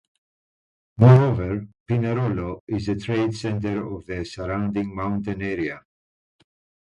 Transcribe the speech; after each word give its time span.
Moreover, 0.97 1.67
Pinerolo 1.87 2.61
is 2.67 2.87
the 2.87 2.95
trade 2.95 3.35
center 3.35 3.85
of 3.85 4.07
the 4.07 4.25
surrounding 4.25 4.95
mountain 4.95 5.43
area. 5.43 5.83